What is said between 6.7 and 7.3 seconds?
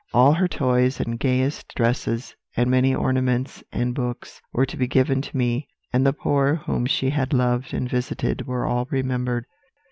she